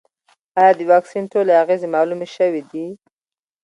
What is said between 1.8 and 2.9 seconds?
معلومې شوې دي؟